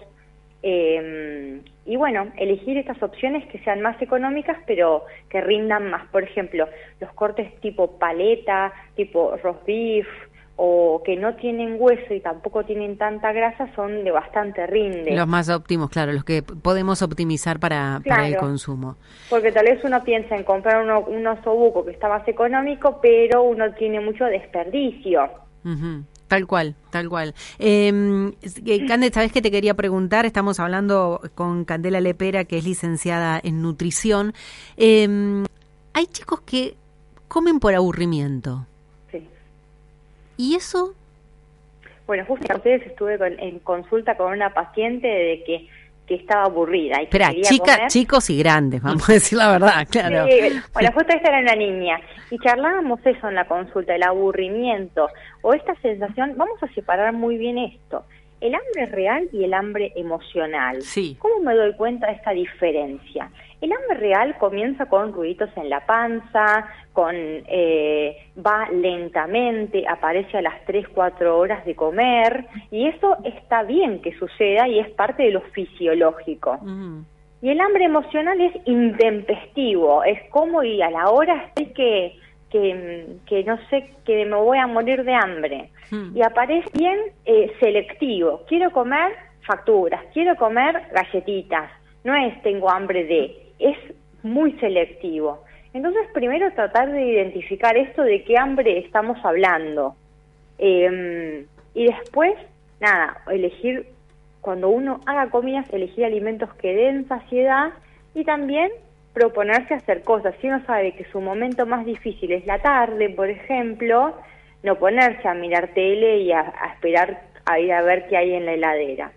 Eh, 0.62 1.60
y 1.86 1.96
bueno, 1.96 2.32
elegir 2.36 2.78
estas 2.78 3.02
opciones 3.02 3.46
que 3.48 3.58
sean 3.60 3.82
más 3.82 4.00
económicas, 4.00 4.56
pero 4.66 5.04
que 5.28 5.40
rindan 5.40 5.90
más. 5.90 6.06
Por 6.08 6.22
ejemplo, 6.22 6.66
los 7.00 7.12
cortes 7.12 7.60
tipo 7.60 7.98
paleta, 7.98 8.72
tipo 8.96 9.36
roast 9.42 9.66
beef, 9.66 10.06
o 10.56 11.02
que 11.04 11.16
no 11.16 11.34
tienen 11.34 11.76
hueso 11.78 12.14
y 12.14 12.20
tampoco 12.20 12.64
tienen 12.64 12.96
tanta 12.96 13.32
grasa 13.32 13.68
son 13.74 14.04
de 14.04 14.10
bastante 14.10 14.66
rinde. 14.66 15.14
Los 15.14 15.26
más 15.26 15.48
óptimos, 15.48 15.90
claro, 15.90 16.12
los 16.12 16.24
que 16.24 16.42
podemos 16.42 17.02
optimizar 17.02 17.58
para, 17.58 18.00
para 18.06 18.28
el 18.28 18.36
consumo. 18.36 18.96
Porque 19.28 19.50
tal 19.50 19.66
vez 19.66 19.82
uno 19.84 20.02
piensa 20.04 20.36
en 20.36 20.44
comprar 20.44 20.82
uno, 20.82 21.00
un 21.00 21.26
osobuco 21.26 21.84
que 21.84 21.90
está 21.90 22.08
más 22.08 22.26
económico, 22.28 23.00
pero 23.02 23.42
uno 23.42 23.72
tiene 23.72 24.00
mucho 24.00 24.24
desperdicio. 24.26 25.28
Tal 26.28 26.46
cual, 26.46 26.74
tal 26.90 27.08
cual. 27.08 27.34
Eh, 27.58 27.92
Cande, 28.88 29.10
¿sabes 29.12 29.30
qué 29.30 29.42
te 29.42 29.50
quería 29.50 29.74
preguntar? 29.74 30.24
Estamos 30.24 30.58
hablando 30.58 31.20
con 31.34 31.64
Candela 31.64 32.00
Lepera, 32.00 32.44
que 32.44 32.58
es 32.58 32.64
licenciada 32.64 33.40
en 33.42 33.60
nutrición. 33.60 34.32
Em, 34.76 35.44
hay 35.92 36.06
chicos 36.06 36.40
que 36.40 36.76
comen 37.28 37.60
por 37.60 37.74
aburrimiento. 37.74 38.66
Sí. 39.12 39.28
¿Y 40.38 40.54
eso? 40.54 40.94
Bueno, 42.06 42.24
justo 42.26 42.46
ustedes 42.54 42.86
estuve 42.86 43.18
en 43.38 43.58
consulta 43.60 44.16
con 44.16 44.32
una 44.32 44.52
paciente 44.52 45.06
de 45.06 45.44
que 45.44 45.68
que 46.06 46.16
estaba 46.16 46.44
aburrida. 46.44 47.00
Y 47.00 47.04
Espera, 47.04 47.32
chica, 47.42 47.86
chicos 47.86 48.28
y 48.30 48.38
grandes, 48.38 48.82
vamos 48.82 49.08
a 49.08 49.14
decir 49.14 49.38
la 49.38 49.52
verdad, 49.52 49.86
claro. 49.90 50.26
Sí, 50.26 50.60
bueno, 50.72 50.92
justo 50.92 51.12
esta 51.14 51.28
era 51.28 51.40
una 51.40 51.54
niña. 51.54 52.00
Y 52.30 52.38
charlábamos 52.38 53.00
eso 53.04 53.28
en 53.28 53.34
la 53.34 53.46
consulta, 53.46 53.94
el 53.94 54.02
aburrimiento 54.02 55.08
o 55.42 55.54
esta 55.54 55.74
sensación, 55.76 56.34
vamos 56.36 56.62
a 56.62 56.68
separar 56.74 57.12
muy 57.12 57.38
bien 57.38 57.58
esto, 57.58 58.04
el 58.40 58.54
hambre 58.54 58.86
real 58.86 59.28
y 59.32 59.44
el 59.44 59.54
hambre 59.54 59.92
emocional. 59.96 60.82
Sí. 60.82 61.16
¿Cómo 61.18 61.40
me 61.40 61.54
doy 61.54 61.74
cuenta 61.74 62.08
de 62.08 62.14
esta 62.14 62.32
diferencia? 62.32 63.30
El 63.60 63.72
hambre 63.72 63.98
real 63.98 64.36
comienza 64.38 64.86
con 64.86 65.12
ruiditos 65.12 65.50
en 65.56 65.70
la 65.70 65.86
panza, 65.86 66.66
con 66.92 67.14
eh, 67.14 68.16
va 68.44 68.68
lentamente, 68.70 69.84
aparece 69.88 70.38
a 70.38 70.42
las 70.42 70.64
3, 70.66 70.88
4 70.88 71.38
horas 71.38 71.64
de 71.64 71.74
comer, 71.74 72.46
y 72.70 72.86
eso 72.86 73.16
está 73.24 73.62
bien 73.62 74.00
que 74.02 74.16
suceda 74.18 74.68
y 74.68 74.78
es 74.78 74.90
parte 74.90 75.24
de 75.24 75.30
lo 75.30 75.40
fisiológico. 75.40 76.58
Y 77.42 77.50
el 77.50 77.60
hambre 77.60 77.84
emocional 77.84 78.40
es 78.40 78.54
intempestivo, 78.64 80.02
es 80.04 80.18
como 80.30 80.62
y 80.62 80.80
a 80.80 80.90
la 80.90 81.10
hora 81.10 81.50
estoy 81.54 81.66
que, 81.74 82.18
que, 83.26 83.44
no 83.44 83.58
sé, 83.68 83.90
que 84.04 84.24
me 84.24 84.36
voy 84.36 84.58
a 84.58 84.66
morir 84.66 85.04
de 85.04 85.14
hambre. 85.14 85.70
Y 86.14 86.22
aparece 86.22 86.68
bien 86.72 86.98
eh, 87.24 87.52
selectivo, 87.60 88.42
quiero 88.48 88.70
comer 88.70 89.12
facturas, 89.46 90.02
quiero 90.12 90.34
comer 90.36 90.88
galletitas, 90.92 91.70
no 92.02 92.14
es 92.14 92.40
tengo 92.42 92.70
hambre 92.70 93.04
de, 93.04 93.43
es 93.64 93.78
muy 94.22 94.52
selectivo. 94.58 95.44
Entonces, 95.72 96.06
primero 96.12 96.52
tratar 96.52 96.92
de 96.92 97.04
identificar 97.04 97.76
esto 97.76 98.02
de 98.02 98.22
qué 98.22 98.38
hambre 98.38 98.78
estamos 98.78 99.18
hablando. 99.24 99.96
Em, 100.58 101.46
y 101.74 101.86
después, 101.86 102.34
nada, 102.80 103.16
elegir, 103.30 103.86
cuando 104.40 104.68
uno 104.68 105.00
haga 105.06 105.30
comidas, 105.30 105.68
elegir 105.72 106.04
alimentos 106.04 106.52
que 106.54 106.74
den 106.74 107.08
saciedad 107.08 107.72
y 108.14 108.24
también 108.24 108.70
proponerse 109.12 109.74
hacer 109.74 110.02
cosas. 110.02 110.34
Si 110.40 110.46
uno 110.46 110.64
sabe 110.64 110.92
que 110.92 111.04
su 111.06 111.20
momento 111.20 111.66
más 111.66 111.84
difícil 111.84 112.32
es 112.32 112.46
la 112.46 112.60
tarde, 112.60 113.10
por 113.10 113.28
ejemplo, 113.28 114.14
no 114.62 114.76
ponerse 114.76 115.26
a 115.26 115.34
mirar 115.34 115.68
tele 115.74 116.18
y 116.18 116.32
a, 116.32 116.52
esperar 116.74 117.22
a 117.46 117.58
ir 117.58 117.72
a 117.72 117.82
ver 117.82 118.06
qué 118.08 118.16
hay 118.16 118.34
en 118.34 118.46
la 118.46 118.54
heladera. 118.54 119.12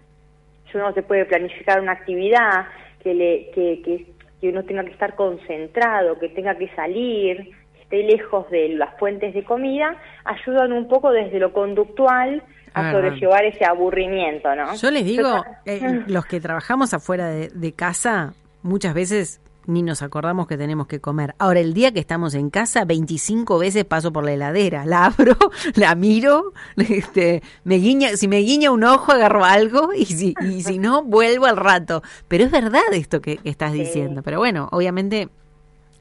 Uno 0.74 0.94
se 0.94 1.02
puede 1.02 1.26
planificar 1.26 1.82
una 1.82 1.94
actividad 1.94 2.68
que, 3.02 3.14
le, 3.14 3.50
que, 3.52 3.82
que 3.84 4.06
que 4.40 4.50
uno 4.50 4.64
tenga 4.64 4.84
que 4.84 4.92
estar 4.92 5.16
concentrado, 5.16 6.20
que 6.20 6.30
tenga 6.30 6.56
que 6.56 6.70
salir, 6.76 7.52
esté 7.82 8.04
lejos 8.04 8.50
de 8.50 8.70
las 8.70 8.98
fuentes 9.00 9.34
de 9.34 9.44
comida, 9.44 9.96
ayudan 10.26 10.74
un 10.74 10.88
poco 10.88 11.12
desde 11.12 11.40
lo 11.40 11.54
conductual 11.54 12.44
a 12.74 12.92
sobrellevar 12.92 13.44
ese 13.46 13.66
aburrimiento, 13.66 14.54
¿no? 14.56 14.76
Yo 14.76 14.92
les 14.92 15.04
digo, 15.04 15.44
eh, 15.66 16.04
los 16.06 16.26
que 16.26 16.40
trabajamos 16.40 16.94
afuera 16.94 17.30
de 17.30 17.74
casa, 17.74 18.34
muchas 18.62 18.94
veces 18.94 19.42
ni 19.68 19.84
nos 19.84 20.02
acordamos 20.02 20.48
que 20.48 20.58
tenemos 20.58 20.88
que 20.88 21.00
comer. 21.00 21.36
Ahora, 21.38 21.60
el 21.60 21.74
día 21.74 21.92
que 21.92 22.00
estamos 22.00 22.34
en 22.34 22.50
casa, 22.50 22.86
25 22.86 23.60
veces 23.60 23.86
paso 23.86 24.12
por 24.12 24.24
la 24.24 24.34
heladera, 24.34 24.86
la 24.86 25.06
abro, 25.06 25.36
la 25.76 25.94
miro, 25.96 26.54
este, 26.78 27.44
me 27.64 27.76
guiña, 27.76 28.18
si 28.18 28.28
me 28.28 28.40
guiña 28.40 28.72
un 28.72 28.84
ojo, 28.84 29.12
agarro 29.12 29.44
algo 29.44 29.94
y 29.94 30.06
si, 30.06 30.34
y 30.42 30.64
si 30.64 30.80
no, 30.80 31.04
vuelvo 31.04 31.46
al 31.46 31.58
rato. 31.58 32.02
Pero 32.28 32.46
es 32.46 32.52
verdad 32.52 32.82
esto 32.94 33.22
que, 33.22 33.40
estás 33.44 33.74
diciendo. 33.74 34.24
Pero 34.24 34.40
bueno, 34.40 34.68
obviamente 34.72 35.30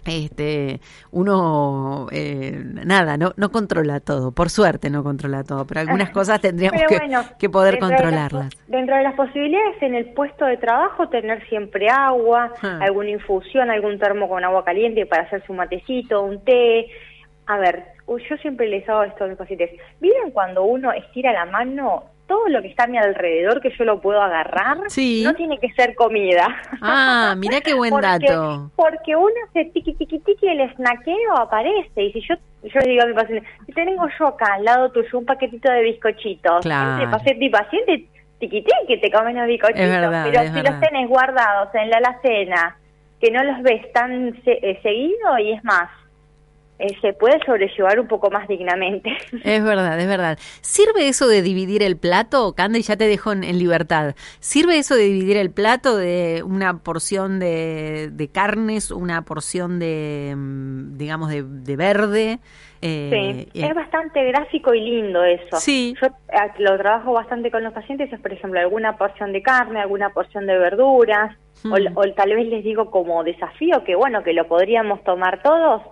este 0.06 0.80
uno 1.10 2.06
eh, 2.12 2.62
nada 2.84 3.16
no 3.16 3.32
no 3.36 3.50
controla 3.50 4.00
todo. 4.00 4.32
Por 4.32 4.50
suerte 4.50 4.90
no 4.90 5.02
controla 5.02 5.44
todo 5.44 5.66
pero 5.66 5.80
algunas 5.80 6.10
cosas 6.18 6.40
tendríamos 6.40 6.82
que, 7.38 7.48
poder 7.48 7.78
controlarlas. 7.78 8.54
dentro 8.66 8.96
de 8.96 9.02
las 9.02 9.14
posibilidades 9.14 9.80
en 9.82 9.94
el 9.94 10.12
puesto 10.12 10.44
de 10.44 10.56
trabajo 10.56 11.08
tener 11.08 11.46
siempre 11.48 11.88
agua 11.88 12.52
ah. 12.62 12.78
alguna 12.82 13.10
infusión 13.10 13.70
algún 13.70 13.98
termo 13.98 14.28
con 14.28 14.44
agua 14.44 14.64
caliente 14.64 15.06
para 15.06 15.22
hacerse 15.22 15.50
un 15.50 15.58
matecito 15.58 16.22
un 16.22 16.44
té. 16.44 16.88
A 17.46 17.58
ver 17.58 17.96
yo 18.06 18.36
siempre 18.38 18.68
les 18.68 18.88
hago 18.88 19.04
esto 19.04 19.24
a 19.24 19.26
mis 19.26 19.36
pacientes. 19.36 19.70
Miren 20.00 20.30
cuando 20.30 20.64
uno 20.64 20.92
estira 20.92 21.32
la 21.32 21.46
mano 21.46 22.04
todo 22.26 22.48
lo 22.48 22.60
que 22.60 22.68
está 22.68 22.84
a 22.84 22.86
mi 22.86 22.98
alrededor 22.98 23.60
que 23.60 23.70
yo 23.76 23.84
lo 23.84 24.00
puedo 24.00 24.20
agarrar, 24.20 24.78
no 24.78 25.34
tiene 25.34 25.58
que 25.58 25.72
ser 25.72 25.94
comida. 25.94 26.48
Ah, 26.82 27.34
mira 27.36 27.60
qué 27.60 27.74
buen 27.74 27.94
dato. 28.00 28.70
Porque 28.76 29.14
uno 29.14 29.34
hace 29.48 29.66
tiqui 29.66 29.94
tiqui 29.94 30.18
tiqui 30.20 30.48
el 30.48 30.74
snaqueo 30.74 31.36
aparece 31.38 32.02
y 32.02 32.12
si 32.12 32.20
yo 32.22 32.34
yo 32.62 32.80
le 32.80 32.90
digo 32.90 33.04
a 33.04 33.06
mi 33.06 33.14
paciente, 33.14 33.48
si 33.66 33.72
tengo 33.72 34.08
yo 34.18 34.26
acá 34.26 34.54
al 34.54 34.64
lado 34.64 34.90
tuyo 34.90 35.18
un 35.18 35.24
paquetito 35.24 35.70
de 35.70 35.82
bizcochitos, 35.82 36.62
claro. 36.62 37.10
paciente 37.10 37.50
paciente 37.50 38.08
tiqui 38.40 38.64
que 38.88 38.98
te 38.98 39.10
comen 39.10 39.36
los 39.36 39.46
bizcochitos, 39.46 40.24
pero 40.24 40.42
si 40.42 40.62
los 40.62 40.80
tenés 40.80 41.08
guardados 41.08 41.74
en 41.74 41.90
la 41.90 41.98
alacena, 41.98 42.76
que 43.20 43.30
no 43.30 43.42
los 43.44 43.62
ves 43.62 43.92
tan 43.92 44.36
eh, 44.44 44.78
seguido 44.82 45.38
y 45.38 45.52
es 45.52 45.64
más, 45.64 45.88
eh, 46.78 46.94
se 47.00 47.14
puede 47.14 47.38
sobrellevar 47.44 47.98
un 47.98 48.06
poco 48.06 48.30
más 48.30 48.46
dignamente. 48.48 49.10
Es 49.44 49.62
verdad, 49.62 49.98
es 49.98 50.06
verdad. 50.06 50.38
¿Sirve 50.60 51.08
eso 51.08 51.28
de 51.28 51.40
dividir 51.40 51.82
el 51.82 51.96
plato? 51.96 52.54
Candy, 52.54 52.82
ya 52.82 52.96
te 52.96 53.06
dejo 53.06 53.32
en, 53.32 53.58
libertad. 53.58 54.14
¿Sirve 54.40 54.78
eso 54.78 54.94
de 54.94 55.04
dividir 55.04 55.36
el 55.36 55.50
plato 55.50 55.96
de 55.96 56.42
una 56.44 56.78
porción 56.78 57.38
de, 57.38 58.30
carnes, 58.32 58.90
una 58.90 59.22
porción 59.22 59.78
de, 59.78 60.34
mm, 60.36 60.98
digamos, 60.98 61.30
de, 61.30 61.76
verde? 61.76 62.40
Eh, 62.82 63.48
sí, 63.52 63.62
es 63.62 63.74
bastante 63.74 64.22
gráfico 64.24 64.74
y 64.74 64.80
lindo 64.80 65.24
eso. 65.24 65.56
Sí. 65.56 65.94
Yo 66.00 66.08
eh, 66.08 66.52
lo 66.58 66.76
trabajo 66.76 67.12
bastante 67.12 67.50
con 67.50 67.62
los 67.64 67.72
pacientes, 67.72 68.12
es 68.12 68.20
por 68.20 68.32
ejemplo 68.32 68.60
alguna 68.60 68.96
porción 68.98 69.32
de 69.32 69.42
carne, 69.42 69.80
alguna 69.80 70.10
porción 70.10 70.46
de 70.46 70.58
verduras, 70.58 71.36
o, 71.64 71.68
hmm. 71.68 71.96
o 71.96 72.02
tal 72.12 72.34
vez 72.34 72.48
les 72.48 72.62
digo 72.62 72.90
como 72.90 73.24
desafío 73.24 73.82
que 73.84 73.94
bueno, 73.96 74.22
que 74.22 74.34
lo 74.34 74.46
podríamos 74.46 75.02
tomar 75.04 75.42
todos 75.42 75.82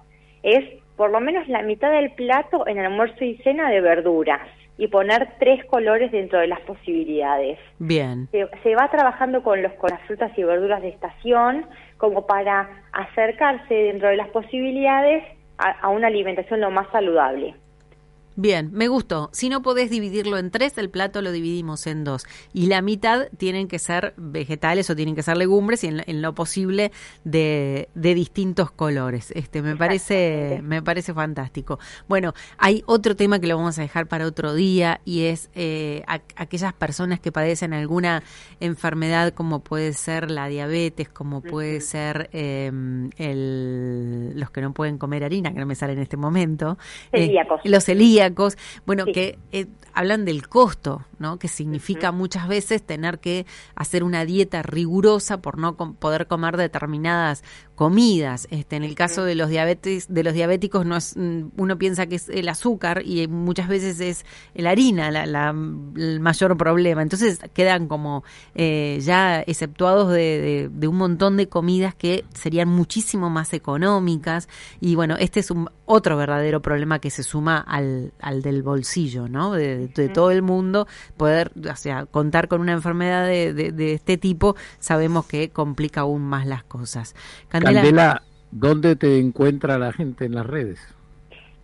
es 0.44 0.64
por 0.96 1.10
lo 1.10 1.20
menos 1.20 1.48
la 1.48 1.62
mitad 1.62 1.90
del 1.90 2.12
plato 2.12 2.66
en 2.68 2.78
almuerzo 2.78 3.24
y 3.24 3.36
cena 3.38 3.68
de 3.70 3.80
verduras 3.80 4.42
y 4.76 4.88
poner 4.88 5.28
tres 5.38 5.64
colores 5.66 6.12
dentro 6.12 6.38
de 6.38 6.48
las 6.48 6.60
posibilidades. 6.60 7.58
Bien. 7.78 8.28
Se, 8.30 8.74
va 8.74 8.90
trabajando 8.90 9.42
con, 9.42 9.62
los, 9.62 9.72
con 9.74 9.90
las 9.90 10.00
frutas 10.02 10.36
y 10.36 10.42
verduras 10.42 10.82
de 10.82 10.88
estación 10.88 11.66
como 11.96 12.26
para 12.26 12.68
acercarse 12.92 13.74
dentro 13.74 14.08
de 14.08 14.16
las 14.16 14.28
posibilidades 14.28 15.24
a, 15.58 15.88
una 15.88 16.08
alimentación 16.08 16.60
lo 16.60 16.70
más 16.70 16.88
saludable. 16.90 17.54
Bien, 18.36 18.70
me 18.72 18.88
gustó. 18.88 19.30
Si 19.32 19.48
no 19.48 19.62
podés 19.62 19.90
dividirlo 19.90 20.38
en 20.38 20.50
tres, 20.50 20.76
el 20.78 20.90
plato 20.90 21.22
lo 21.22 21.30
dividimos 21.30 21.86
en 21.86 22.02
dos. 22.02 22.26
Y 22.52 22.66
la 22.66 22.82
mitad 22.82 23.28
tienen 23.36 23.68
que 23.68 23.78
ser 23.78 24.12
vegetales 24.16 24.90
o 24.90 24.96
tienen 24.96 25.14
que 25.14 25.22
ser 25.22 25.36
legumbres 25.36 25.84
y 25.84 25.88
en, 25.88 26.22
lo 26.22 26.34
posible 26.34 26.90
de, 27.22 27.88
de, 27.94 28.14
distintos 28.14 28.72
colores. 28.72 29.30
Este, 29.36 29.62
me 29.62 29.76
parece, 29.76 30.60
me 30.64 30.82
parece 30.82 31.14
fantástico. 31.14 31.78
Bueno, 32.08 32.34
hay 32.58 32.82
otro 32.86 33.14
tema 33.14 33.38
que 33.38 33.46
lo 33.46 33.56
vamos 33.56 33.78
a 33.78 33.82
dejar 33.82 34.08
para 34.08 34.26
otro 34.26 34.52
día 34.52 35.00
y 35.04 35.24
es 35.24 35.50
eh, 35.54 36.02
aquellas 36.34 36.72
personas 36.72 37.20
que 37.20 37.30
padecen 37.30 37.72
alguna 37.72 38.24
enfermedad 38.58 39.32
como 39.32 39.60
puede 39.60 39.92
ser 39.92 40.32
la 40.32 40.48
diabetes, 40.48 41.08
como 41.08 41.40
puede 41.40 41.80
ser 41.80 42.30
em, 42.32 43.10
el, 43.16 44.32
los 44.34 44.50
que 44.50 44.60
no 44.60 44.72
pueden 44.74 44.98
comer 44.98 45.22
harina, 45.22 45.52
que 45.52 45.60
no 45.60 45.66
me 45.66 45.76
sale 45.76 45.92
en 45.92 46.00
este 46.00 46.16
momento. 46.16 46.78
Eh, 47.12 47.32
los 47.62 47.84
celíacos 47.84 48.23
bueno, 48.86 49.04
que 49.06 49.38
eh, 49.52 49.66
hablan 49.92 50.24
del 50.24 50.48
costo, 50.48 51.04
¿no? 51.18 51.38
Que 51.38 51.48
significa 51.48 52.12
muchas 52.12 52.48
veces 52.48 52.82
tener 52.82 53.18
que 53.20 53.46
hacer 53.74 54.04
una 54.04 54.24
dieta 54.24 54.62
rigurosa 54.62 55.40
por 55.40 55.58
no 55.58 55.76
poder 55.76 56.26
comer 56.26 56.56
determinadas 56.56 57.44
comidas. 57.74 58.46
Este, 58.50 58.76
en 58.76 58.84
el 58.84 58.94
caso 58.94 59.24
de 59.24 59.34
los 59.34 59.48
diabetes, 59.48 60.06
de 60.08 60.22
los 60.22 60.34
diabéticos, 60.34 60.86
no 60.86 60.96
es, 60.96 61.16
mm, 61.16 61.48
uno 61.56 61.78
piensa 61.78 62.06
que 62.06 62.16
es 62.16 62.28
el 62.28 62.48
azúcar 62.48 63.02
y 63.04 63.26
muchas 63.28 63.68
veces 63.68 64.00
es 64.00 64.24
la 64.54 64.70
harina 64.70 65.10
la, 65.10 65.50
el 65.96 66.20
mayor 66.20 66.56
problema. 66.56 67.02
Entonces 67.02 67.40
quedan 67.52 67.88
como 67.88 68.24
eh, 68.54 68.98
ya 69.02 69.40
exceptuados 69.40 70.12
de, 70.12 70.70
un 70.86 70.96
montón 70.96 71.36
de 71.36 71.48
comidas 71.48 71.94
que 71.94 72.24
serían 72.34 72.68
muchísimo 72.68 73.30
más 73.30 73.52
económicas. 73.52 74.48
Y 74.80 74.94
bueno, 74.94 75.16
este 75.18 75.40
es 75.40 75.50
un 75.50 75.68
otro 75.86 76.16
verdadero 76.16 76.62
problema 76.62 76.98
que 76.98 77.10
se 77.10 77.22
suma 77.22 77.58
al, 77.58 78.12
al 78.20 78.42
del 78.42 78.62
bolsillo, 78.62 79.28
¿no? 79.28 79.52
De, 79.52 79.88
todo 80.14 80.30
el 80.30 80.42
mundo, 80.42 80.86
poder, 81.16 81.52
o 81.70 81.76
sea, 81.76 82.06
contar 82.06 82.48
con 82.48 82.60
una 82.60 82.72
enfermedad 82.72 83.26
de, 83.26 83.52
de, 83.52 83.94
este 83.94 84.16
tipo, 84.16 84.54
sabemos 84.78 85.26
que 85.26 85.50
complica 85.50 86.02
aún 86.02 86.22
más 86.22 86.46
las 86.46 86.62
cosas. 86.64 87.14
Candela, 87.64 88.23
¿dónde 88.50 88.97
te 88.97 89.18
encuentra 89.18 89.78
la 89.78 89.92
gente 89.92 90.25
en 90.25 90.35
las 90.35 90.47
redes? 90.47 90.78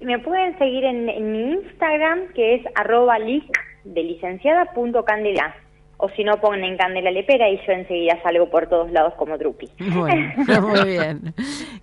Me 0.00 0.18
pueden 0.18 0.56
seguir 0.58 0.84
en, 0.84 1.32
mi 1.32 1.52
Instagram, 1.52 2.32
que 2.34 2.54
es 2.54 2.62
arroba 2.74 3.18
de 3.18 4.02
licenciada 4.02 4.66
punto 4.72 5.04
candela 5.04 5.54
o 6.02 6.08
si 6.10 6.24
no 6.24 6.40
ponen 6.40 6.76
Candela 6.78 7.10
Lepera 7.10 7.48
y 7.50 7.58
yo 7.66 7.72
enseguida 7.72 8.18
salgo 8.22 8.48
por 8.48 8.68
todos 8.68 8.90
lados 8.90 9.12
como 9.14 9.36
Drupi. 9.36 9.68
Bueno, 9.94 10.32
muy 10.62 10.88
bien. 10.88 11.34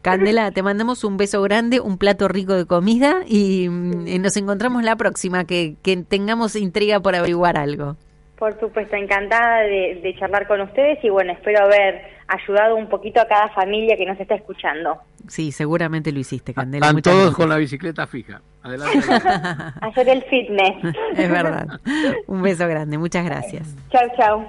Candela, 0.02 0.52
te 0.52 0.64
mandamos 0.64 1.04
un 1.04 1.18
beso 1.18 1.42
grande, 1.44 1.80
un 1.80 1.98
plato 1.98 2.28
rico 2.28 2.54
de 2.54 2.66
comida 2.66 3.18
y, 3.28 3.70
mm, 3.70 4.22
nos 4.22 4.36
encontramos 4.38 4.84
la 4.84 4.96
próxima, 4.96 5.46
que, 5.46 5.76
que 5.84 5.98
tengamos 5.98 6.56
intriga 6.56 7.00
por 7.00 7.16
averiguar 7.16 7.58
algo. 7.58 7.96
Por 8.40 8.60
supuesto, 8.60 8.96
encantada 8.96 9.62
de, 9.62 10.00
de 10.02 10.16
charlar 10.18 10.48
con 10.48 10.62
ustedes 10.62 11.04
y 11.04 11.10
bueno, 11.10 11.34
espero 11.34 11.64
haber 11.66 12.17
ayudado 12.28 12.76
un 12.76 12.88
poquito 12.88 13.22
a 13.22 13.28
cada 13.28 13.50
familia 13.50 13.96
que 13.98 14.06
nos 14.06 14.20
está 14.20 14.36
escuchando. 14.36 14.98
Sí, 15.28 15.52
seguramente 15.52 16.12
lo 16.12 16.20
hiciste, 16.20 16.54
Candela. 16.54 16.88
Están 16.88 17.02
todos 17.02 17.36
con 17.36 17.50
la 17.50 17.58
bicicleta 17.58 18.08
fija. 18.08 18.42
Adelante. 18.64 19.00
Hacer 19.82 20.10
el 20.10 20.24
fitness. 20.24 20.96
Es 21.18 21.30
verdad. 21.30 21.80
Un 22.28 22.42
beso 22.42 22.68
grande, 22.68 22.98
muchas 22.98 23.26
gracias. 23.26 23.76
Chao, 23.92 24.08
chao. 24.18 24.48